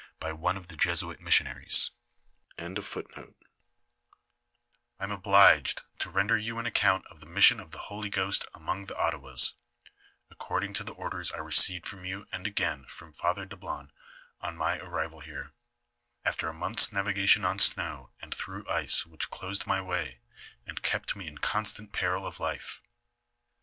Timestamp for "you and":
12.03-12.47